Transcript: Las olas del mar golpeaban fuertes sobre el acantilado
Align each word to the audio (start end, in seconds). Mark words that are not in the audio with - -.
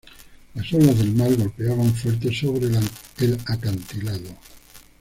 Las 0.55 0.73
olas 0.73 0.97
del 0.97 1.11
mar 1.13 1.29
golpeaban 1.35 1.93
fuertes 1.93 2.39
sobre 2.39 2.65
el 3.19 3.37
acantilado 3.45 4.31